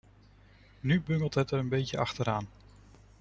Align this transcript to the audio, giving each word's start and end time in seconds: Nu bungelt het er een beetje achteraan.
Nu 0.79 1.01
bungelt 1.01 1.33
het 1.33 1.51
er 1.51 1.59
een 1.59 1.69
beetje 1.69 1.97
achteraan. 1.97 2.47